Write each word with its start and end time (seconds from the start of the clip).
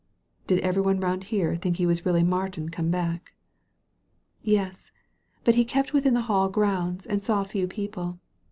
''Did 0.47 0.61
every 0.61 0.81
one 0.81 0.99
round 0.99 1.25
here 1.25 1.55
think 1.55 1.77
he 1.77 1.85
was 1.85 2.07
really 2.07 2.23
Martin 2.23 2.69
come 2.69 2.89
back?" 2.89 3.33
"Yes. 4.57 4.91
But 5.43 5.53
he 5.53 5.63
kept 5.63 5.93
within 5.93 6.15
the 6.15 6.21
Hall 6.23 6.49
grounds, 6.49 7.05
and 7.05 7.21
saw 7.21 7.43
few 7.43 7.67
people. 7.67 8.17